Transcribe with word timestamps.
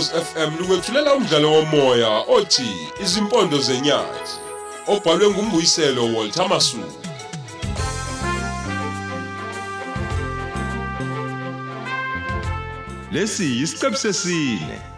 Ukhozi 0.00 0.24
FM 0.24 0.58
lukwethulela 0.58 1.14
umdlalo 1.14 1.52
womoya 1.52 2.08
othi 2.28 2.88
Izimpondo 3.02 3.58
zenyathi 3.58 4.34
obhalwe 4.86 5.30
ngumbuyiselo 5.30 6.04
Walter 6.14 6.48
Masuku. 6.48 7.00
Lesi 13.12 13.60
isiqebu 13.62 13.96
sesine. 13.96 14.89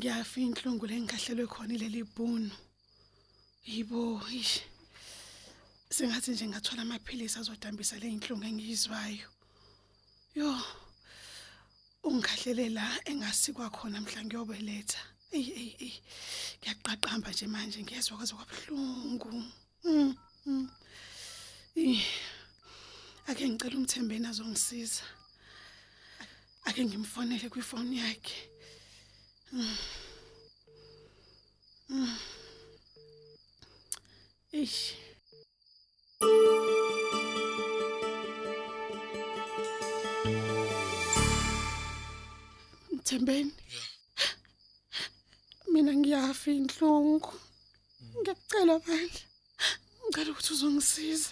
Ngiyafa 0.00 0.40
inhlungu 0.40 0.86
lengigahlelwe 0.88 1.46
khona 1.46 1.74
ileli 1.76 2.02
bhunu. 2.14 2.56
Yibo, 3.68 4.22
ish. 4.32 4.64
Sengathi 5.90 6.30
nje 6.32 6.46
ngathola 6.48 6.82
amaphilisi 6.82 7.36
azodambisa 7.38 8.00
le 8.00 8.08
inhlungu 8.08 8.44
engiyizwayo. 8.48 9.28
Yo. 10.34 10.56
Ungikhahlele 12.02 12.66
la 12.76 12.86
engasikwa 13.04 13.68
khona 13.68 14.00
mhla 14.00 14.24
ngiyobeletha. 14.24 15.02
Ey 15.36 15.48
ey 15.62 15.70
ey. 15.86 15.94
Ngiyaqaqamba 16.60 17.30
nje 17.30 17.46
manje 17.46 17.82
ngiyezwa 17.82 18.16
kwaze 18.16 18.32
kwabuhlungu. 18.34 19.28
Mm. 19.84 20.16
mm. 20.46 20.68
Eh. 21.76 22.04
Ake 23.28 23.44
ngicela 23.48 23.76
umthembeni 23.76 24.26
azongisiza. 24.26 25.04
Ake 26.64 26.84
ngimfonele 26.88 27.52
kwifoni 27.52 27.98
yakhe. 28.00 28.59
Mm. 29.52 29.76
Mm. 31.90 32.16
Eish. 34.52 34.94
Mthembeni. 42.92 43.52
Mina 45.72 45.92
ngiyafa 45.94 46.50
inhlungu. 46.50 47.32
Ngiyacela 48.20 48.78
bandla. 48.78 49.20
Ngicela 50.06 50.30
ukuthi 50.30 50.52
uzongisiza. 50.52 51.30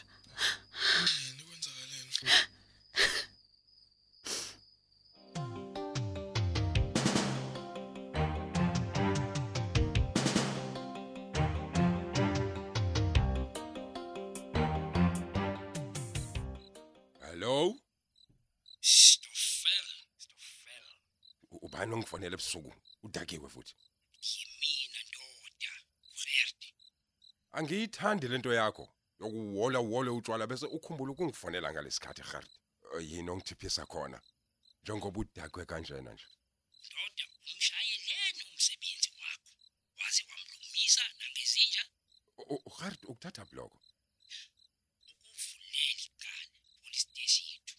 Hello? 17.48 17.74
Stofel, 18.80 19.86
Stofel. 20.18 20.84
U- 21.50 21.58
Ubani 21.66 21.94
ongifonela 21.94 22.34
ebusuku? 22.34 22.74
Udakiwe 23.02 23.48
futhi. 23.48 23.74
Yimina 24.20 25.00
ndoda, 25.08 25.72
uGert. 26.12 26.62
Angiyithandi 27.56 28.28
lento 28.28 28.52
yakho 28.52 28.84
yokuwola 29.20 29.78
wole 29.78 30.10
utshwala 30.10 30.46
bese 30.46 30.66
ukhumbula 30.66 31.12
ukungifonela 31.12 31.72
ngalesikhathi 31.72 32.22
Gert. 32.30 32.50
Yini 33.00 33.30
ongithiphisa 33.30 33.86
khona? 33.86 34.20
Njengoba 34.82 35.20
udakwe 35.20 35.64
kanjena 35.64 36.12
nje. 36.12 36.26
Ndoda, 36.86 37.24
umshayeleni 37.40 38.42
umsebenzi 38.52 39.10
wakho. 39.20 39.52
Waze 39.98 40.22
wamlungisa 40.30 41.02
nangezinja 41.18 41.82
Gert 42.78 43.00
ukuthatha 43.04 43.44
bloko. 43.44 43.80
ukuvulela 45.08 46.02
icala 46.06 46.46
police 46.80 47.00
station 47.00 47.46
yethu. 47.50 47.76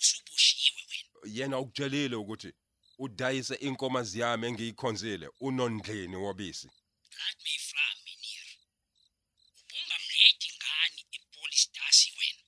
Usuboshiwe 0.00 0.82
wena. 0.90 1.17
Yena 1.36 1.58
ukutshelile 1.58 2.16
ukuthi 2.16 2.52
udayise 2.98 3.54
inkomazi 3.54 4.20
yami 4.20 4.46
engiyikhonzile 4.46 5.26
unondleni 5.40 6.16
wobisi. 6.16 6.66
Laat 7.18 7.38
my 7.44 7.56
vra 7.68 7.86
meneer. 8.04 8.48
Ubungamlethi 9.60 10.48
ngani 10.56 11.00
epolice 11.16 11.62
station 11.62 12.14
wena? 12.18 12.42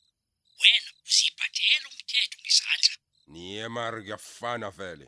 Wena 0.61 0.91
usibhathela 1.07 1.87
umthetho 1.93 2.39
ngesandla. 2.43 2.95
Niye 3.27 3.69
mari 3.69 4.03
kuyafana 4.03 4.71
vele. 4.71 5.07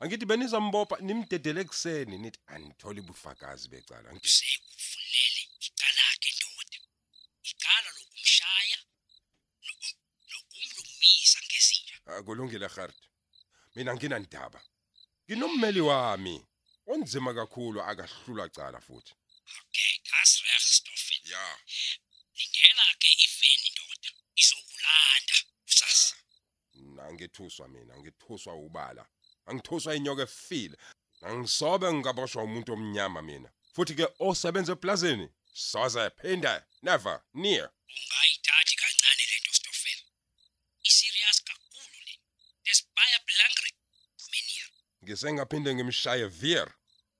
Angithi 0.00 0.26
benizambopha 0.26 0.96
nimdedele 1.00 1.60
ekseni 1.60 2.18
nithi 2.18 2.40
anitholi 2.46 3.00
bufakazi 3.02 3.68
becala. 3.68 4.10
Angithi 4.10 4.28
sekuvulele 4.38 5.42
icala 5.66 6.04
ke 6.22 6.30
ndoda 6.36 6.78
icala 7.50 7.88
lokumshaya 7.96 8.78
no- 9.66 9.96
nokumlungisa 10.30 11.38
ngezinja 11.46 11.96
akulungile 12.16 12.68
Gert. 12.68 12.96
Mina 13.74 13.94
nginandaba. 13.94 14.60
Nginommeli 15.28 15.80
wami 15.80 16.46
onzima 16.86 17.34
kakhulu 17.34 17.80
akahlula 17.82 18.48
cala 18.48 18.80
futhi. 18.80 19.12
okay 19.60 19.92
das 20.10 20.42
reg 20.42 20.60
stoffen 20.60 21.20
Ja. 21.24 21.58
lindela 22.36 22.84
ke 22.98 23.08
iveni 23.26 23.68
ndoda 23.72 24.10
izokulanda 24.36 25.34
usasi 25.68 26.14
Nangithuswa 26.74 27.68
mina, 27.68 27.98
ngithuswa 27.98 28.54
ubala. 28.54 29.06
Angithuswa 29.46 29.94
inyoka 29.94 30.22
efile. 30.22 30.76
Angisobe 31.22 31.92
ngikaboshwa 31.92 32.42
umuntu 32.42 32.72
omnyama 32.72 33.22
mina. 33.22 33.50
Futhi 33.74 33.94
ke 33.94 34.06
osebenza 34.18 34.72
eplazini 34.72 35.28
soze 35.52 36.10
phinda 36.10 36.66
never 36.82 37.22
near. 37.34 37.70
ungayithathi 37.90 38.29
menier 45.10 45.16
Ngisengaphinde 45.16 45.74
ngimshaye 45.74 46.26
veer 46.28 46.68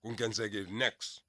kungenzeki 0.02 0.70
next. 0.70 1.22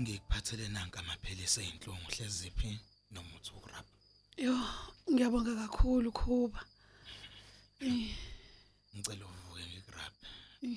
ngikuphathele 0.00 0.68
nanka 0.68 1.00
amaphilisi 1.00 1.60
einhlungu 1.60 2.10
hleziphi 2.10 2.80
nomuthi 3.10 3.50
wokurap 3.54 3.86
Yo, 4.36 4.56
ngiyabonga 5.10 5.54
kakhulu 5.54 6.12
Khuba. 6.12 6.60
Ngicela 8.94 9.24
uvuke 9.26 9.62
ngikurap 9.70 10.14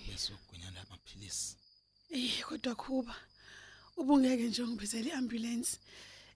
bese 0.06 0.34
ugwinyana 0.34 0.82
amaphilisi 0.82 1.58
eh 2.12 2.44
kodwa 2.48 2.76
Khuba. 2.76 3.16
Ubungeke 3.98 4.44
nje 4.48 4.64
ngibizele 4.68 5.10
iambulance 5.10 5.78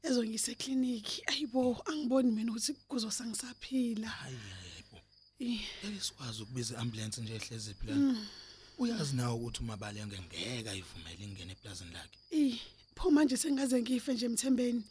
ezongisa 0.04 0.52
eclinic. 0.52 1.08
Ayibo, 1.28 1.82
angiboni 1.86 2.32
mina 2.32 2.52
ukuthi 2.52 2.74
kuzosangisaphila. 2.90 4.08
hayi 4.10 4.36
yebo 4.76 4.98
Eh, 5.40 5.62
eke 5.84 6.00
sikwazi 6.00 6.42
ukubiza 6.44 6.76
iambulance 6.76 7.22
nje 7.22 7.36
ehleziphi 7.36 7.88
lana 7.88 8.28
uyazi 8.78 9.16
nawe 9.16 9.34
ukuthi 9.36 9.60
umabalenge 9.60 10.20
ngeke 10.20 10.70
ayivumele 10.70 11.24
ingene 11.24 11.52
eplazini 11.52 11.92
lakhe 11.94 12.18
eh 12.32 12.60
pho 12.96 13.12
manje 13.12 13.38
sengaze 13.38 13.82
ngife 13.82 14.14
nje 14.14 14.26
emthembeni 14.26 14.84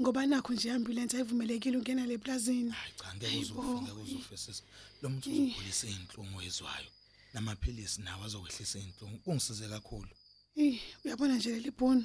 ngoba 0.00 0.26
nakho 0.26 0.52
nje 0.52 0.68
iambulance 0.68 1.16
ayivumelekile 1.16 1.76
ukungena 1.78 2.06
le 2.06 2.18
plazini. 2.18 2.70
hayi 2.70 2.92
cha 2.98 3.14
ngeke 3.14 3.26
Hayibo. 3.26 3.60
uzofika 3.60 3.94
kuzofe 3.94 4.36
sisi 4.36 4.62
lo 5.02 5.08
muntu 5.10 5.30
uzogulisa 5.30 5.86
izinhlungu 5.86 6.42
ezwayo 6.42 6.90
namaphilisi 7.34 8.00
nawo 8.02 8.24
azokwehlisa 8.24 8.78
izinhlungu 8.78 9.18
kungisize 9.18 9.68
kakhulu 9.68 10.08
Eh, 10.56 10.80
uyabona 11.04 11.34
nje 11.36 11.50
leli 11.50 11.70
bhono 11.70 12.04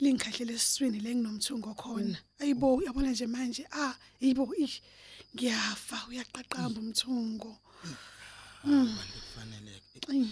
lingikhahlele 0.00 0.52
esiswini 0.54 0.98
le 1.00 1.10
nginomthungo 1.14 1.74
khona. 1.80 2.18
Ayibo, 2.40 2.74
uyabona 2.76 3.10
nje 3.10 3.26
manje? 3.26 3.64
Ah, 3.72 3.94
yibo 4.20 4.44
ish. 4.64 4.80
Ngiyafa 5.34 5.98
uyaqaqamba 6.08 6.78
umthungo. 6.80 7.52
abantu 8.64 9.16
kufanele 9.24 9.72
Eh, 10.12 10.28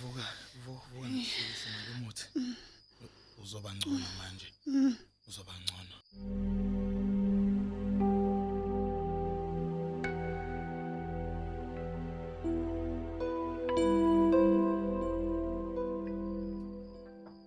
vuka 0.00 0.24
vuka 0.64 0.86
vuka 0.92 1.08
ngihlise 1.08 1.66
ngalomuthi 1.72 2.24
uzoba 3.42 3.70
ngcono 3.74 4.08
manje. 4.18 4.48
Uzoba 5.28 5.52
ngcono. 5.60 5.96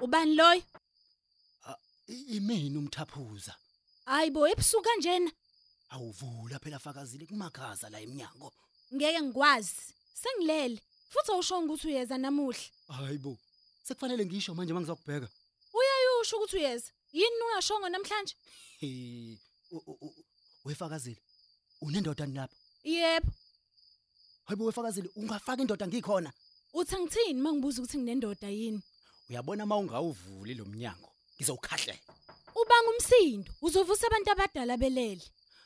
Ubani 0.10 0.36
loyo? 0.36 0.64
imini 2.08 2.78
umthaphuza 2.78 3.54
Hayibo 4.06 4.48
ebusuku 4.48 4.84
kanjena. 4.84 5.32
awuvula 5.90 6.58
phela 6.60 6.80
fakazile 6.80 7.26
kumakhaza 7.30 7.90
la 7.90 8.00
eminyango 8.02 8.52
Ngeke 8.94 9.22
ngikwazi. 9.22 9.94
Sengilele. 10.14 10.82
Futhi 11.10 11.32
awusho 11.32 11.60
ukuthi 11.60 11.88
uyeza 11.88 12.18
namuhla. 12.18 12.60
hayibo 12.88 13.38
sekufanele 13.84 14.26
ngisho 14.26 14.56
manje 14.56 14.74
mangizokubheka 14.74 15.30
usho 16.22 16.38
ukuthi 16.38 16.58
uyeza 16.58 16.90
yini 17.14 17.42
ungashongo 17.46 17.90
namhlanje 17.90 18.34
He, 18.80 19.38
u- 19.72 19.78
u- 19.92 19.98
u- 20.02 20.26
wefakazile. 20.66 21.22
Unendoda 21.82 22.26
lapha. 22.26 22.56
yebo 22.84 23.32
Hayibo 24.46 24.66
wefakazile 24.66 25.10
ungafaka 25.16 25.62
indoda 25.62 25.88
ngikhona. 25.88 26.34
uthi 26.74 26.96
ngithini 26.98 27.42
mangibuza 27.42 27.82
ukuthi 27.82 27.98
nginendoda 27.98 28.50
yini 28.50 28.82
Uyabona 29.30 29.66
mawungawuvuli 29.66 30.54
lo 30.54 30.66
mnyango. 30.66 31.10
Ngizowukhahlela. 31.38 32.00
ubanga 32.56 32.90
umsindo 32.92 33.52
uzovusa 33.62 34.08
abantu 34.08 34.32
abadala 34.32 34.78
belele 34.78 35.22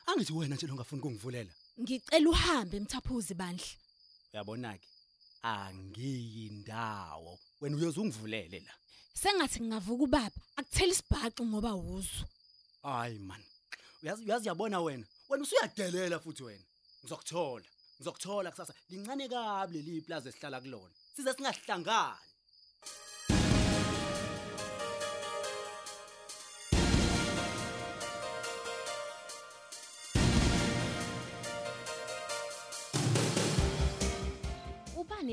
Angithi 0.06 0.32
wena 0.32 0.54
nje 0.56 0.66
longafuni 0.66 1.00
ukungivulela. 1.02 1.50
ngicela 1.80 2.30
uhambe 2.30 2.80
mthaphuzi 2.80 3.34
bandla 3.34 3.66
Uyabona 4.32 4.78
ke? 4.78 4.88
Angiyindawo. 5.42 7.38
Wena 7.60 7.76
uyoze 7.76 8.00
ungivulele 8.00 8.60
la. 8.60 8.74
sengathi 9.14 9.60
ngingavuka 9.60 10.04
ubaba 10.04 10.40
akuthela 10.56 10.92
isibhaxu 10.92 11.42
ngoba 11.46 11.74
wuzo 11.74 12.24
Hayi 12.82 13.18
man. 13.18 13.42
Uyazi 14.02 14.24
uyazi 14.24 14.48
yabona 14.48 14.80
wena. 14.80 15.06
Wena 15.28 15.42
usuyadelela 15.42 16.18
futhi 16.20 16.42
wena. 16.42 16.64
Ngizokuthola. 17.02 17.64
Ngizokuthola 17.96 18.50
kusasa. 18.50 18.74
Lincane 18.90 19.28
kabi 19.28 19.72
leli 19.82 20.00
plaza 20.00 20.28
esihlala 20.28 20.60
kulona. 20.60 20.94
Size 21.16 21.32
singahlangani. 21.32 22.33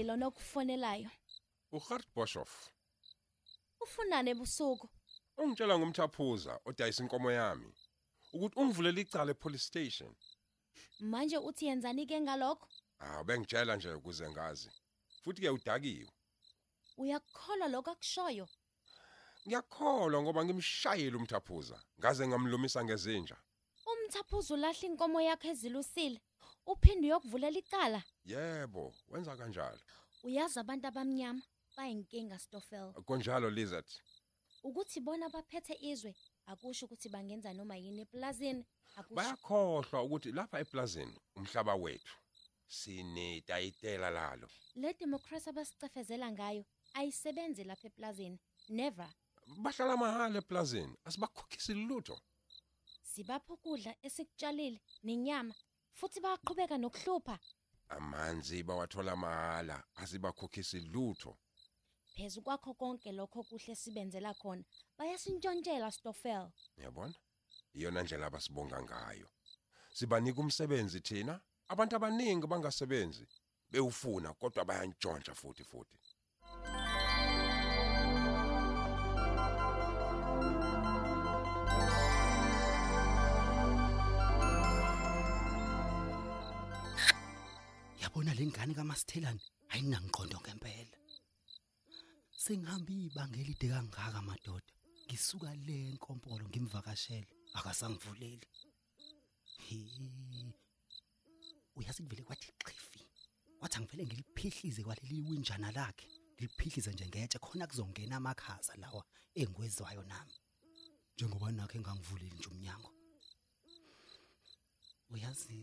Lona 0.03 0.27
okufonelayo 0.27 1.09
uGert 1.71 2.07
Boshoff. 2.15 2.53
Ufunane 3.83 4.31
ebusuku 4.31 4.88
ungitshela 5.38 5.75
ngumthaphuza 5.77 6.53
odayisa 6.68 7.03
inkomo 7.03 7.31
yami 7.31 7.69
ukuthi 8.33 8.59
ungivulele 8.59 9.01
icala 9.01 9.31
epolice 9.31 9.65
station. 9.69 10.12
Manje 11.12 11.38
uthi 11.38 11.65
yenzani 11.65 12.06
ke 12.09 12.21
ngalokho? 12.21 12.68
Ah 13.00 13.24
bengitshela 13.24 13.75
nje 13.75 13.94
ukuze 13.94 14.30
ngazi. 14.30 14.69
Futhi 15.24 15.42
ke 15.42 15.50
udakiwe. 15.50 16.09
Uyakukholwa 16.97 17.68
lokho 17.68 17.92
akushoyo? 17.92 18.47
Ngiyakholwa 19.45 20.21
ngoba 20.21 20.45
ngimshayile 20.45 21.15
umthaphuza. 21.18 21.77
Ngaze 22.00 22.27
ngamlumisa 22.27 22.83
ngezinja. 22.83 23.38
Umthaphuza 23.92 24.54
ulahla 24.54 24.86
inkomo 24.88 25.19
yakhe 25.21 25.47
ezilusile. 25.54 26.19
Uphinde 26.66 27.08
uyokuvulela 27.08 27.60
icala 27.60 28.04
yebo 28.25 28.94
wenza 29.10 29.36
kanjalo. 29.36 29.80
Uyazi 30.24 30.60
abantu 30.60 30.88
abamnyama 30.88 31.42
bayinkinga 31.78 32.40
stofel 32.40 32.94
konjalo 33.06 33.50
lizard. 33.50 33.90
Ukuthi 34.63 35.00
bona 35.00 35.30
baphethe 35.30 35.75
izwe 35.81 36.16
akusho 36.46 36.86
ukuthi 36.86 37.10
bangenza 37.10 37.54
noma 37.54 37.75
yini 37.75 38.02
eplazini 38.02 38.63
akusho 38.96 39.16
bayakhohlwa 39.16 40.04
ukuthi 40.04 40.31
lapha 40.31 40.60
eplazini 40.60 41.16
umhlaba 41.36 41.75
wethu 41.75 42.16
sinetayitela 42.68 44.10
lalo. 44.10 44.48
Le 44.75 44.94
democracy 44.94 45.50
abasicefezela 45.50 46.31
ngayo 46.31 46.64
ayisebenzi 46.94 47.64
lapha 47.64 47.88
eplazini 47.88 48.40
never. 48.69 49.10
Bahlala 49.64 49.98
mahala 49.98 50.38
eplazini 50.38 50.96
asibakhokhisi 51.06 51.74
lutho. 51.74 52.18
Sibapha 53.04 53.54
ukudla 53.54 53.96
esikutshalile 54.06 54.80
nenyama 55.04 55.56
futhi 55.98 56.20
bayaqhubeka 56.26 56.78
nokuhlupha 56.78 57.36
amanzi 57.96 58.58
bawathola 58.68 59.16
mahala 59.16 59.78
asibakhokhisi 60.02 60.80
lutho 60.94 61.32
phezu 62.16 62.40
kwakho 62.46 62.72
konke 62.80 63.12
lokho 63.12 63.40
kuhle 63.50 63.74
sibenzela 63.82 64.32
khona 64.42 64.64
bayasintshontshela 64.98 65.92
stofel 65.92 66.46
Uyabona? 66.78 67.16
Iyona 67.78 68.04
ndlela 68.04 68.26
abasibonga 68.28 68.78
ngayo. 68.84 69.28
Sibanika 69.98 70.40
umsebenzi 70.42 71.00
thina, 71.08 71.34
abantu 71.72 71.94
abaningi 71.96 72.48
bangasebenzi 72.48 73.26
bewufuna 73.72 74.30
kodwa 74.40 74.66
bayantshontsha 74.70 75.34
futhi 75.42 75.64
futhi. 75.64 75.98
Yabona 88.12 88.34
lengane 88.36 88.74
kaMasithelane 88.75 89.42
ayinangiqondo 89.72 90.38
ngempela. 90.44 90.98
Sengihambe 92.44 92.94
ibanga 93.08 93.38
elide 93.40 93.68
kangaka 93.72 94.22
madoda. 94.22 94.74
Ngisuka 95.08 95.56
le 95.68 95.78
enkompolo 95.92 96.44
ngimvakashele 96.50 97.31
akasangivuleli. 97.58 98.48
Uyazi 101.78 102.04
kuvele 102.04 102.24
kwathi 102.28 102.52
xifi. 102.68 103.02
Wathi 103.62 103.75
angivele 103.78 104.04
ngiliphihlize 104.06 104.84
kwaleli 104.84 105.22
winjana 105.28 105.72
lakhe. 105.72 106.07
Ngiliphihlize 106.36 106.92
nje 106.92 107.06
ngetshe 107.07 107.40
khona 107.40 107.66
kuzongena 107.68 108.16
amakhaza 108.18 108.75
lawa 108.75 109.04
engwezwayo 109.40 110.04
nami. 110.12 110.36
Njengoba 111.16 111.52
nakhe 111.52 111.78
engangivuleli 111.78 112.36
nje 112.36 112.50
umnyango. 112.52 112.92
Uyazi 115.12 115.60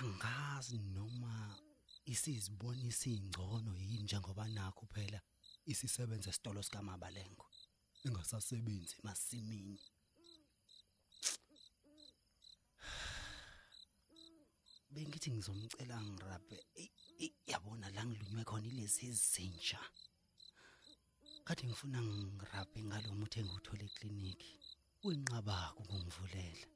angazi 0.00 0.78
noma 0.78 1.34
isizibonisa 2.12 3.08
ingcono 3.16 3.72
yini 3.78 4.02
njengoba 4.04 4.44
nakho 4.56 4.84
phela 4.94 5.20
isisebenza 5.72 6.30
esitolo 6.30 6.60
sikaMabalengo? 6.66 7.46
Engasasebenzi 8.06 8.94
emasimini 9.00 9.80
bengithi 14.92 15.28
ngizomcela 15.30 15.96
ngirabhe 16.08 16.58
eyi, 16.82 16.90
eyi, 17.24 17.28
yabona 17.50 17.86
la 17.94 18.02
ngilunywe 18.06 18.42
khona 18.48 18.66
ilezi 18.70 19.02
ezintsha. 19.10 19.80
Kade 21.46 21.62
ngifuna 21.66 21.98
ngirabhe 22.02 22.80
ngalo 22.88 23.08
muthi 23.18 23.36
engiwuthole 23.40 23.84
ekliniki 23.88 24.52
wenqabaka 25.04 25.78
ukungivulela 25.80 26.66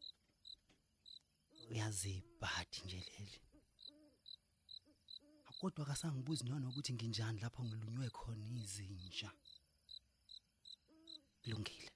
uyazi 1.71 2.11
ibhadi 2.21 2.79
nje 2.85 3.01
leli. 3.09 3.39
Kodwa 5.61 5.85
kasangibuzi 5.85 6.45
nona 6.45 6.69
ukuthi 6.69 6.93
nginjani 6.95 7.41
lapho 7.41 7.61
ngilunywe 7.65 8.09
khona 8.17 8.47
izinja. 8.61 9.31
Kulungile 11.43 11.91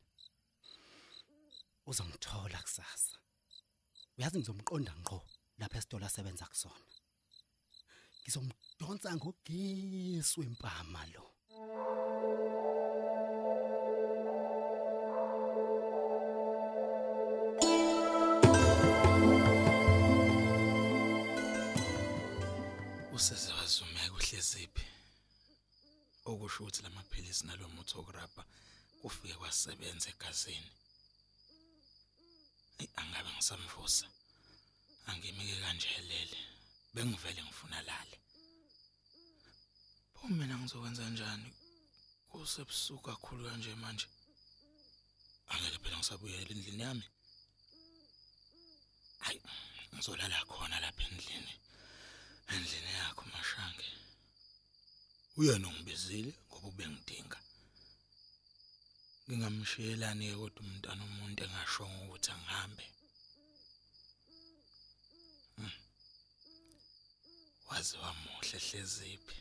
uzongithola 1.90 2.58
kusasa. 2.66 3.16
Uyazi 4.16 4.36
ngizomqonda 4.38 4.92
ngqo 5.00 5.18
lapha 5.58 5.78
esitolo 5.78 6.04
asebenza 6.06 6.46
kusona. 6.52 6.86
Ngizomdonsa 8.22 9.10
ngogesu 9.16 10.38
empama 10.48 11.02
lo. 11.12 11.24
Useze 23.16 23.52
wazumeka 23.58 24.14
uhleziphi 24.18 24.84
okusho 26.30 26.58
ukuthi 26.62 26.80
lamaphilisi 26.82 27.42
nalomuthi 27.46 27.94
wokurabha 27.96 28.42
kufike 29.00 29.34
kwasebenza 29.40 30.08
egazini. 30.14 30.70
Ey, 32.80 32.88
angabe 33.00 33.30
ngisamvusa. 33.32 34.06
Angimike 35.08 35.56
kanjelele. 35.62 36.38
Bengivele 36.94 37.40
ngifuna 37.42 37.78
lale 37.88 38.16
pho 40.14 40.24
mina 40.28 40.54
ngizokwenza 40.58 41.04
njani? 41.10 41.50
Kusebusuku 42.30 43.02
kakhulu 43.08 43.42
kanje 43.48 43.74
manje. 43.82 44.08
Angeke 45.52 45.78
phela 45.82 45.96
ngisabuyela 45.98 46.50
endlini 46.52 46.82
yami. 46.82 47.06
Hayi 49.24 49.40
ngizolala 49.94 50.36
khona 50.50 50.76
lapha 50.84 51.02
endlini. 51.08 51.52
Endlini 52.52 52.92
yakho 53.00 53.24
mashange 53.34 53.88
uyena 55.38 55.66
ongibizile 55.68 56.32
ngoba 56.48 56.68
ubengidinga 56.72 57.38
ngingamshiyelani 59.26 60.24
ke 60.30 60.36
kodwa 60.40 60.60
umntana 60.64 61.02
umuntu 61.10 61.40
engashongo 61.46 61.98
ukuthi 62.04 62.30
angihambe. 62.34 62.86
Hmm. 65.56 65.76
wazi 67.68 67.94
wamuhle 68.02 68.58
hleziphi 68.66 69.36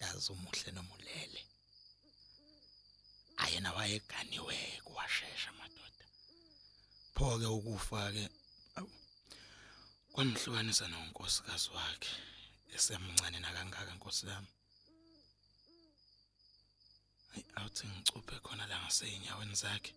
yazi 0.00 0.28
umuhle 0.34 0.70
nomulele 0.72 1.40
ayena 3.42 3.70
wayeganiwe 3.76 4.56
kuwashesha 4.86 5.50
madoda. 5.58 6.04
Pho 7.14 7.38
ke 7.40 7.46
ukufa 7.58 8.12
ke 8.14 8.24
awu, 8.24 8.35
kwamhlukanisa 10.16 10.86
nonkosikazi 10.88 11.68
wakhe 11.76 12.12
esemncane 12.74 13.38
nakangaka 13.40 13.92
nkosi 13.96 14.24
yami 14.30 14.50
Hayi 17.30 17.44
awuthi 17.56 17.84
ngicuphe 17.90 18.36
khona 18.44 18.64
la 18.70 18.76
ngaseyinyaweni 18.80 19.54
zakhe. 19.62 19.92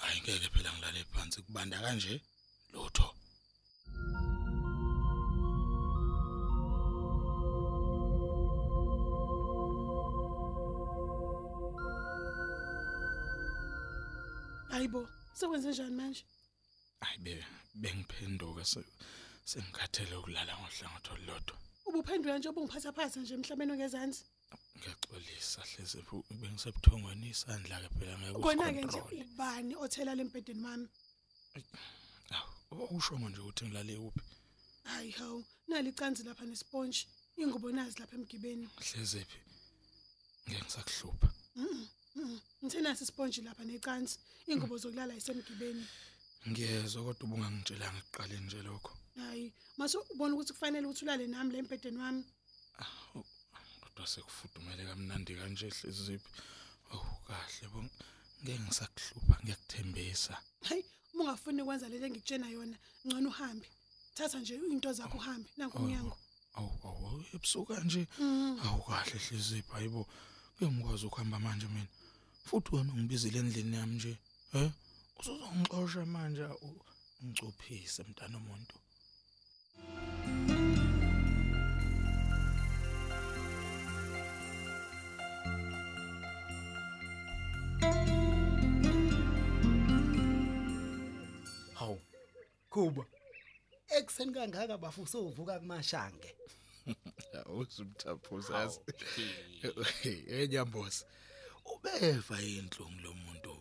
Hayi 0.00 0.18
ngeke 0.20 0.48
phela 0.54 0.70
ngilale 0.72 1.00
phansi 1.12 1.38
kubanda 1.46 1.76
kanje 1.84 2.14
lutho. 2.72 3.08
hayibo 14.70 15.08
sekwenze 15.38 15.70
njani 15.70 15.94
manje 16.00 16.24
Hayi 17.04 17.18
be 17.24 17.44
bengiphenduka 17.74 18.64
se 18.64 18.80
sengikhathele 19.44 20.16
ukulala 20.16 20.52
ngohlangothi 20.58 21.10
olulodwa. 21.14 21.56
ubuphendula 21.86 22.38
nje 22.38 22.48
obungiphathaphasa 22.48 23.20
nje 23.20 23.34
emhlabeni 23.34 23.72
ongezansi 23.72 24.22
Ngiyaxolisa 24.78 25.60
hleze 25.70 25.98
bu- 26.08 26.24
bengisebuthongweni 26.40 27.28
isandla 27.34 27.76
ke 27.82 27.88
phela 27.98 28.14
ngeke 28.18 28.40
kona-ke 28.44 28.80
nje 28.84 28.98
usicontrol. 29.00 29.22
ubani 29.34 29.74
othela 29.84 30.12
lembhedeni 30.18 30.62
wami 30.66 30.88
Awu 32.70 32.96
usho 32.96 33.18
nje 33.18 33.40
ukuthi 33.40 33.64
ngilale 33.64 33.96
uphi? 33.96 34.20
hayi 34.84 35.10
hawu 35.10 35.44
nali 35.68 35.88
icanzi 35.90 36.22
lapha 36.22 36.44
nespontshi 36.44 37.06
ingubo 37.36 37.68
nazi 37.72 37.98
lapha 38.00 38.16
emgibeni 38.16 38.68
Hleze 38.80 39.24
phi? 39.30 39.38
Ngeke 40.48 40.62
ngisakuhlupha. 40.64 41.28
Mm, 41.56 41.88
mm. 42.16 42.40
ngithe 42.64 42.80
nasi 42.80 43.04
ispontshi 43.04 43.42
lapha 43.42 43.64
necansi 43.64 44.18
ingubo 44.46 44.76
zokulala 44.78 45.14
isemgibeni 45.14 45.84
Ngiyezwa 46.48 47.00
kodwa 47.04 47.24
ubungangitshelanga 47.26 47.98
ekuqaleni 48.02 48.46
nje 48.46 48.60
lokho. 48.66 48.92
hayi 49.16 49.46
mase 49.78 49.96
ubona 50.12 50.34
ukuthi 50.34 50.52
kufanele 50.52 50.86
ukuthi 50.86 51.04
ulale 51.04 51.24
nami 51.26 51.50
le 51.52 51.58
embhedeni 51.62 51.98
wami 52.04 52.22
Kodwa 53.80 54.06
sekufudumele 54.12 54.82
kamnandi 54.88 55.32
kanje 55.38 55.66
hleziphi. 55.76 56.30
Oh 56.92 57.06
kahle 57.26 57.66
bo. 57.72 57.80
Ngeke 58.42 58.60
ngisakuhlupha 58.62 59.36
ngiyakuthembisa. 59.42 60.34
hayi 60.68 60.82
uma 61.12 61.22
ungafuni 61.22 61.62
ukwenza 61.62 61.88
lento 61.88 62.06
engikutshena 62.06 62.48
yona 62.54 62.76
ngcono 63.06 63.28
uhambe 63.32 63.66
thatha 64.14 64.38
nje 64.40 64.54
into 64.72 64.92
zakho 64.98 65.16
uhambe 65.18 65.48
nanku 65.56 65.78
umnyango 65.78 66.16
Awu 66.56 66.70
awu 66.86 67.24
ebusuku 67.34 67.66
kanje. 67.74 68.06
Mm. 68.18 68.58
Awu 68.64 68.82
kahle 68.86 69.18
hleziphi 69.24 69.72
hayibo. 69.72 70.02
Ngeke 70.54 70.72
ngikwazi 70.72 71.06
ukuhamba 71.06 71.38
manje 71.44 71.66
mina. 71.66 71.90
Futhi 72.46 72.70
wena 72.74 72.92
ungibizile 72.92 73.38
endlini 73.38 73.76
yami 73.76 73.94
nje. 73.94 74.12
He? 74.52 74.62
Usuzongixosha 75.18 76.02
manje 76.14 76.44
ungicuphise 77.22 78.00
mntana 78.08 78.36
omuntu. 78.42 78.76
hawu 91.78 92.00
kuba 92.70 93.04
ekuseni 93.96 94.32
kangaka 94.32 94.78
bafu 94.78 95.06
sovuka 95.06 95.54
kumashange 95.60 96.30
Awuzumthaphuzazi. 97.46 98.78
Enyambosi. 100.36 101.04
Ubeva 101.72 102.36
inhlungu 102.42 103.00
lo 103.04 103.12
muntu. 103.22 103.53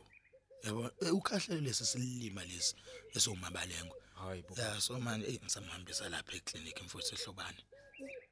Yabo 0.63 0.91
ukhahlele 1.11 1.61
lesi 1.61 1.85
silima 1.85 2.43
lesi 2.45 2.75
esomabalengo. 3.15 3.95
hayibo 4.15 4.55
Ya 4.57 4.81
so 4.81 4.99
manje 4.99 5.27
eh 5.27 5.39
ngisamhambisa 5.43 6.09
lapha 6.09 6.35
eclinic 6.35 6.81
mfowethu 6.81 7.15
ehlobane. 7.15 7.61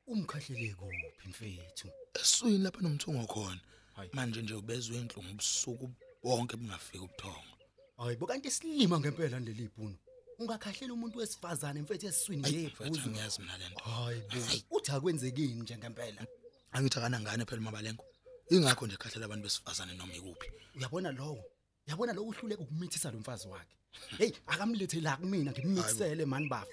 umkhahlele 0.07 0.73
kuphi 0.73 1.27
mfethu 1.29 1.87
Eswini 2.13 2.57
lapha 2.57 2.81
nomthungo 2.81 3.25
khona. 3.27 3.59
Hayi. 3.95 4.09
Manje 4.13 4.41
nje 4.41 4.53
ubezwe 4.53 4.97
inhlungu 4.97 5.31
ubusuku 5.31 5.91
bonke 6.23 6.57
bungafika 6.57 7.03
ubuthongo. 7.03 7.55
hayibo 7.97 8.25
kanti 8.27 8.51
silima 8.51 8.99
ngempela 8.99 9.39
leli 9.39 9.63
ibhunu 9.63 9.97
ungakhahlela 10.39 10.93
umuntu 10.93 11.17
wesifazane 11.19 11.81
mfethu 11.81 12.07
esiswini 12.07 12.41
nje 12.41 12.67
Mfowethu 12.67 12.83
ebhuzu 12.83 13.09
ngiyazi 13.09 13.41
mina 13.41 13.57
lento. 13.57 13.79
hayibo 13.83 14.75
uthi 14.75 14.91
akwenzekini 14.91 15.61
nje 15.61 15.77
ngempela 15.77 16.27
Angithi 16.73 16.97
akana 16.99 17.19
ngane 17.19 17.45
phela 17.45 17.61
mabalengo. 17.61 18.05
Ingakho 18.49 18.87
nje 18.87 18.97
khahlela 18.97 19.25
abantu 19.25 19.43
besifazane 19.43 19.93
noma 19.93 20.13
ikuphi. 20.15 20.47
uyabona 20.75 21.11
lowo 21.11 21.43
yabona 21.87 22.13
lo 22.13 22.23
uhluleka 22.23 22.61
ukumithisa 22.61 23.11
lo 23.11 23.19
mfazi 23.19 23.47
wakhe 23.47 23.75
hey 24.17 24.31
akamlethe 24.47 25.01
la 25.01 25.17
kumina 25.17 25.51
ngimmithisele 25.51 26.25
mani 26.25 26.47
bafo 26.49 26.71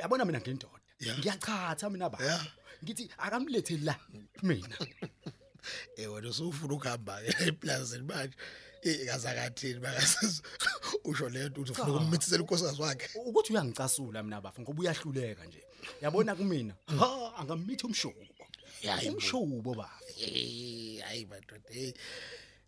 yabona 0.00 0.24
mina 0.24 0.40
ngindoda 0.40 0.80
Yeah. 1.00 1.18
ngiyachatha 1.18 1.90
mina 1.90 2.10
bafo 2.10 2.24
Yeah. 2.24 2.46
ngithi 2.84 3.10
akamlethe 3.18 3.76
la 3.76 3.94
mina 4.42 4.76
Eh 5.96 6.12
wena 6.12 6.28
usufuna 6.28 6.74
ukuhamba 6.74 7.20
ke 7.22 7.44
eplazini 7.48 8.04
manje. 8.04 8.36
Eh 8.82 9.06
kazakathini 9.06 9.80
bakasiza. 9.80 10.42
Usho 11.04 11.28
lento 11.28 11.60
uthi 11.60 11.72
ufuna 11.72 11.92
ukummithisela 11.94 12.42
unkosikazi 12.42 12.82
wakhe. 12.82 13.08
ukuthi 13.26 13.52
uyangicasula 13.52 14.22
mina 14.22 14.40
bafo 14.40 14.62
ngoba 14.62 14.80
uyahluleka 14.80 15.44
nje 15.44 15.62
yabona 16.02 16.34
kumina 16.34 16.74
ha 16.98 17.34
angamithi 17.38 17.86
umshubo 17.86 18.22
Hayibo. 18.82 19.14
umshubo 19.16 19.74
bafo 19.74 20.04
Eh 20.18 21.00
hayi 21.04 21.26
madoda 21.26 21.70
hey. 21.70 21.92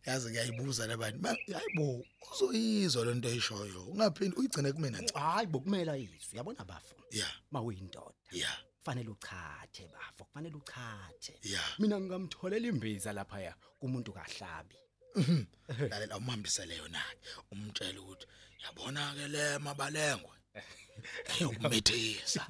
Yazi 0.07 0.31
ngiyayibuza 0.31 0.87
labantu. 0.87 1.29
Hayibo 1.53 2.05
uzoyizwa 2.33 3.05
lento 3.05 3.29
ayishoyo. 3.29 3.85
Ungaphindi 3.85 4.37
uyigcine 4.37 4.73
kumina 4.73 5.01
nje. 5.01 5.13
hayi 5.15 5.47
bokumela 5.47 5.97
izwi 5.97 6.37
yabona 6.37 6.65
bafo 6.65 6.95
Yeah. 7.11 7.33
mawuyindoda 7.51 8.15
Yeah. 8.33 8.59
kufanele 8.79 9.09
uchathe 9.11 9.89
bafo 9.93 10.25
kufanele 10.25 10.55
uchathe 10.55 11.39
Yeah. 11.43 11.79
mina 11.79 12.01
ngingamtholela 12.01 12.69
imbiza 12.69 13.13
lapha 13.13 13.41
ya 13.41 13.55
kumuntu 13.81 14.13
kahlabi 14.13 14.77
lalela 15.91 16.17
umhambise 16.17 16.67
leyo 16.67 16.89
nakhe 16.89 17.19
umtshela 17.51 18.01
ukuthi 18.01 18.27
yabona 18.65 19.15
ke 19.15 19.29
le 19.29 19.59
mabalengwe 19.59 20.37
eyokumithisa 21.41 22.47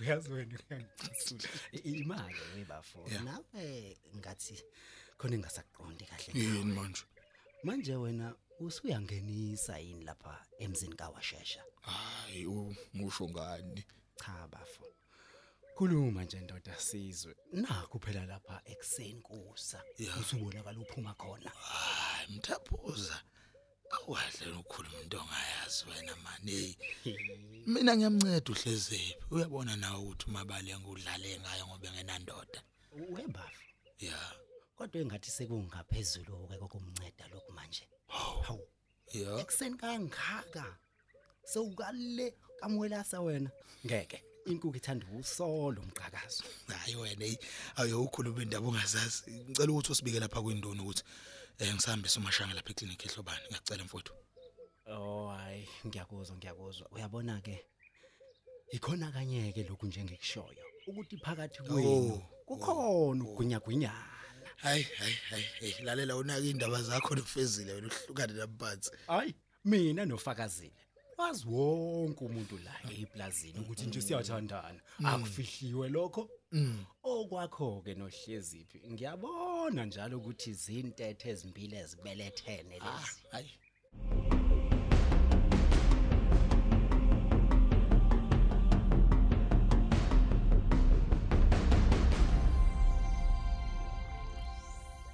uyazi 0.00 0.32
wena 0.32 0.58
uyangicasula 0.70 1.48
imali 1.84 2.36
webafo 2.56 3.06
Yeah. 3.10 3.24
nawe 3.24 3.96
ngathi 4.16 4.64
khona 5.18 5.34
engasaqondi 5.36 6.04
kahle 6.10 6.30
yini 6.40 6.72
manje? 6.78 7.02
Manje 7.64 7.94
wena 8.02 8.34
usuyangenisa 8.60 9.78
yini 9.78 10.04
lapha 10.04 10.46
emzini 10.58 10.94
kawashesha? 10.96 11.62
Hayi 11.80 12.46
umusho 12.46 13.28
ngani? 13.28 13.84
Cha 14.16 14.48
bafo. 14.52 14.84
Khuluma 15.76 16.24
nje 16.24 16.40
ndoda 16.40 16.74
sizwe. 16.80 17.34
Nakho 17.52 17.98
phela 17.98 18.26
lapha 18.26 18.62
ekseni 18.64 19.20
kusa 19.20 19.82
Yeah. 19.98 20.20
usubonakala 20.20 20.78
uphuma 20.78 21.14
khona. 21.14 21.50
Hayi 21.50 22.36
mthaphuza 22.36 23.22
awahle 23.90 24.52
ukukhuluma 24.52 25.00
into 25.02 25.18
ongayazi 25.20 25.84
wena 25.90 26.16
mani 26.16 26.78
mina 27.70 27.96
ngiyamnceda 27.96 28.52
uhleziphi 28.52 29.16
uyabona 29.30 29.76
nawe 29.76 29.98
ukuthi 29.98 30.26
umabale 30.28 30.78
ngudlale 30.78 31.40
ngayo 31.40 31.66
ngoba 31.66 31.88
engenandoda. 31.88 32.62
Webafo 33.14 33.62
yeah 33.98 34.32
kodwa 34.78 35.00
engathi 35.02 35.30
sekungaphezulu 35.30 36.46
ke 36.48 36.56
kokumnceda 36.58 37.26
lokhu 37.32 37.52
manje. 37.52 37.84
Hawu 38.06 38.62
yeah 39.12 39.40
ekseni 39.40 39.76
kangaka 39.76 40.78
sewukale 41.44 42.34
kamwelasa 42.60 43.20
wena. 43.20 43.50
Ngeke 43.86 44.22
inkukhu 44.46 44.76
ithanda 44.76 45.06
usolo 45.18 45.82
umqhakazo 45.82 46.44
hayi 46.68 46.96
wena 46.96 47.24
hey 47.24 47.36
ayokhuluma 47.76 48.42
indaba 48.42 48.68
ongazazi. 48.68 49.30
Ngicela 49.30 49.72
ukuthi 49.72 49.92
usibike 49.92 50.20
lapha 50.20 50.42
kwindoni 50.42 50.80
ukuthi 50.80 51.02
eh 51.58 51.74
ngisahambisa 51.74 52.20
umashanga 52.20 52.54
lapha 52.54 52.70
eclinic 52.70 53.04
ehlobani 53.06 53.44
ngiyacela 53.46 53.84
mfowethu. 53.84 54.14
Oh 54.86 55.28
hayi 55.28 55.68
ngiyakuzwa 55.86 56.36
ngiyakuzwa. 56.36 56.88
Uyabona 56.94 57.40
ke 57.40 57.66
ikhona 58.70 59.10
kanye 59.10 59.52
ke 59.52 59.62
lokhu 59.62 59.86
njengekushoyo. 59.86 60.62
Ukuthi 60.86 61.16
phakathi 61.16 61.62
kwenu 61.62 62.14
Oh, 62.14 62.22
kukhona 62.46 63.24
ugunyagwinyana 63.24 64.17
hayi 64.62 64.82
hayi 64.98 65.14
hayi 65.30 65.44
hey 65.60 65.84
lalela 65.84 66.16
unaka 66.16 66.40
indaba 66.40 66.82
zakho 66.82 67.14
nofezile 67.14 67.72
wena 67.72 67.86
uhlukane 67.86 68.32
namphansi 68.32 68.90
hayi 69.06 69.34
mina 69.64 70.04
nofakazile. 70.04 70.72
Wazi 71.18 71.46
wonke 71.48 72.24
umuntu 72.24 72.58
la 72.58 72.74
eplazini 73.00 73.58
ukuthi 73.58 73.86
nje 73.86 74.00
siyathandana. 74.00 74.80
Akufihliwe 75.04 75.88
lokho? 75.88 76.30
Okwakho 77.02 77.82
ke 77.84 77.94
nohleziphi 77.94 78.78
ngiyabona 78.90 79.84
njalo 79.84 80.18
ukuthi 80.18 80.50
izintethe 80.50 81.30
ezimbili 81.30 81.76
ezibelethene 81.82 82.76
lezi. 82.84 83.20
Hayi. 83.32 83.50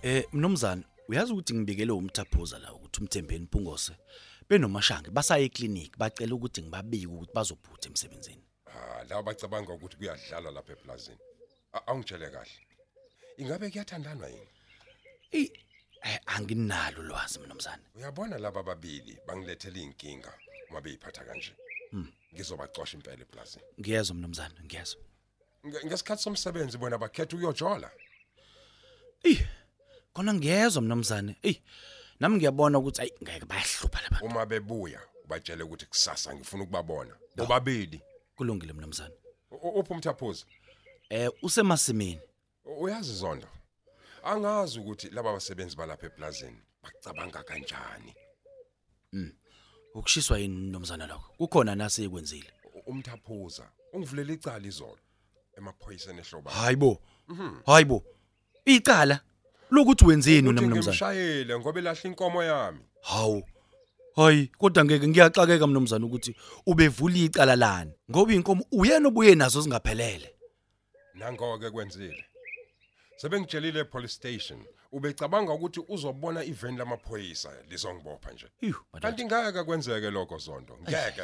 Eh 0.04 0.24
mnumzana 0.32 0.82
uyazi 1.08 1.32
ukuthi 1.32 1.54
ngibikele 1.54 1.92
umthaphuza 1.92 2.58
la 2.58 2.72
ukuthi 2.72 3.00
umthembeni 3.00 3.44
Mpungose 3.44 3.92
benomashange 4.48 5.10
basaya 5.10 5.44
eclinic 5.44 5.96
bacela 5.98 6.34
ukuthi 6.34 6.62
ngibabike 6.62 7.06
ukuthi 7.06 7.32
bazophutha 7.34 7.88
emsebenzini. 7.88 8.44
Ah, 8.66 9.04
laba 9.08 9.22
bacabanga 9.22 9.72
ukuthi 9.72 9.96
kuyadlalwa 9.96 10.50
lapha 10.52 10.72
eplazini. 10.72 11.18
A- 11.72 11.86
Awungitshele 11.86 12.30
kahle. 12.30 12.52
Ingabe 13.38 13.70
kuyathandanwa 13.70 14.28
yini? 14.28 14.48
Ey 15.32 15.48
Eh 16.06 16.20
anginalo 16.26 17.00
ulwazi 17.00 17.38
mnumzane. 17.38 17.82
uyabona 17.96 18.38
laba 18.38 18.62
babili 18.62 19.18
bangilethela 19.26 19.78
inkinga 19.78 20.32
uma 20.70 20.80
beyiphatha 20.80 21.24
kanje 21.24 21.52
Hmm. 21.90 22.12
ngizobacosha 22.34 22.96
impela 22.96 23.22
eplazini 23.22 23.64
Ngiyezwa 23.80 24.16
mnumzane, 24.16 24.54
ngiyezwa. 24.64 25.00
Nge- 25.66 25.86
ngesikhathi 25.86 26.22
somsebenzi 26.22 26.78
bona 26.78 26.98
bakhetha 26.98 27.36
ukuyojola 27.36 27.90
Eh 29.24 29.40
khona 30.14 30.34
ngiyezwa 30.34 30.82
mnumzane. 30.82 31.36
Eh 31.42 31.56
nami 32.20 32.36
ngiyabona 32.36 32.78
ukuthi 32.78 33.00
ayi 33.02 33.12
ngeke 33.22 33.46
bayahlupha 33.46 34.00
labantu. 34.02 34.26
uma 34.26 34.46
bebuya 34.46 35.00
ubatshele 35.24 35.62
ukuthi 35.62 35.86
kusasa 35.86 36.34
ngifuna 36.34 36.62
ukubabona 36.64 37.16
bobabili 37.36 38.02
Kulungile 38.36 38.72
mnumzane. 38.72 39.14
Uphi 39.50 39.92
umthaphuzi 39.92 40.44
Eh 41.10 41.30
usemasimini. 41.42 42.20
uyazi 42.64 43.14
zondo 43.14 43.48
angazi 44.24 44.78
ukuthi 44.80 45.10
laba 45.10 45.32
basebenzi 45.32 45.76
balapha 45.76 46.06
eplazini 46.06 46.58
bacabanga 46.82 47.42
kanjani 47.42 48.14
Ukushiswa 49.94 50.38
yini 50.38 50.56
mnumzane 50.56 51.06
lokho? 51.06 51.32
Kukhona 51.38 51.74
nasi 51.74 52.04
ekwenzile. 52.04 52.50
U- 52.74 52.90
umthaphuza 52.90 53.70
ungivulela 53.92 54.32
icala 54.32 54.66
izolo 54.66 54.98
emaphoyiseni 55.56 56.18
ehloba 56.20 56.50
Hayibo. 56.50 57.02
Hayibo. 57.66 58.04
Icala 58.64 59.20
lokuthi 59.70 60.04
wenzeni 60.04 60.48
ukuthi 60.48 60.64
mnumzane? 60.66 60.82
ngimshayele 60.96 61.58
ngoba 61.58 61.78
elahla 61.80 62.00
inkomo 62.10 62.42
yami 62.42 62.78
Hawu. 63.02 63.42
Hayi, 64.16 64.46
kodwa 64.58 64.84
ngeke 64.84 65.08
ngiyaxakeka 65.08 65.66
mnumzane 65.66 66.04
ukuthi 66.04 66.36
ubevula 66.66 67.16
icala 67.16 67.56
lani. 67.56 67.92
Ngoba 68.10 68.32
inkomo 68.32 68.64
uyena 68.72 69.08
obuye 69.08 69.34
nazo 69.34 69.60
zingaphelele. 69.60 70.30
nangoke 71.14 71.70
kwenzile 71.70 72.24
sebengitshelile 73.16 73.80
epolice 73.80 74.14
station 74.14 74.64
ubecabanga 74.92 75.52
ukuthi 75.52 75.80
uzobona 75.88 76.44
iveni 76.44 76.78
lamaphoyisa 76.78 77.50
lizongibopha 77.70 78.32
nje 78.32 78.46
Yuh, 78.60 78.76
kanti 79.00 79.24
ngeke 79.24 79.62
kwenzeke 79.64 80.10
lokho 80.10 80.38
zonto 80.38 80.78
ngeke 80.82 81.22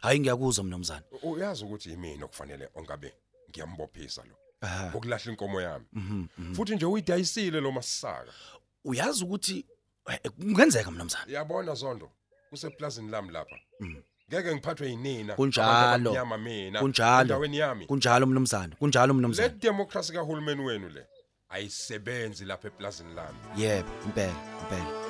Hayi 0.00 0.20
ngiyakuzwa 0.20 0.64
mnumzane. 0.64 1.02
U- 1.22 1.30
uyazi 1.32 1.64
ukuthi 1.64 1.90
yimina 1.90 2.24
okufanele 2.24 2.68
ongabe 2.74 3.14
ngiyambophisa 3.50 4.22
lo 4.24 4.36
Aha. 4.60 4.90
ngokulahla 4.90 5.30
inkomo 5.32 5.60
yami 5.60 5.84
Mhm. 5.92 6.24
mhm. 6.38 6.54
futhi 6.54 6.74
nje 6.76 6.86
uyidayisile 6.86 7.60
lo 7.60 7.72
masisaka 7.72 8.32
Uyazi 8.84 9.24
ukuthi 9.24 9.66
eh, 10.10 10.30
kungenzeka 10.40 10.90
mnumzane. 10.90 11.32
yabona 11.32 11.74
zondo 11.74 12.10
kuseplazini 12.50 13.10
lami 13.10 13.30
lapha 13.32 13.56
Mm. 13.80 14.02
ngeke 14.32 14.54
ngiphathwe 14.54 14.88
yinina 14.90 15.34
Kunjalo. 15.34 16.10
abamnyama 16.10 16.38
mina 16.38 16.80
Kunjalo. 16.80 17.20
endaweni 17.22 17.58
yami 17.58 17.86
Kunjalo 17.86 18.26
mnumzane. 18.26 18.74
Kunjalo 18.78 19.06
le 19.06 19.12
mnumzane. 19.18 19.48
democracy 19.60 20.12
kahulumeni 20.12 20.62
wenu 20.64 20.88
le 20.88 21.06
ayisebenzi 21.48 22.44
lapha 22.44 22.68
eplazini 22.68 23.14
lami 23.14 23.38
Yebo, 23.56 23.88
impela, 24.06 24.34
impela. 24.62 25.07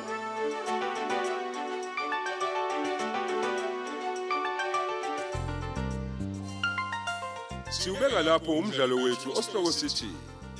Siubeka 7.78 8.22
lapho 8.22 8.52
umdlalo 8.52 8.96
wethu 8.96 9.28
osihloko 9.38 9.72
sithi 9.72 10.10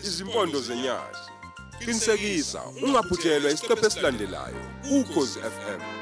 izimpondo 0.05 0.61
zenyasi. 0.61 1.31
Qinisekisa 1.79 2.61
ungaphuthelwa 2.83 3.51
isiqephu 3.51 3.87
esilandelayo 3.87 4.63
ukhozi 4.97 5.39
FM. 5.39 5.98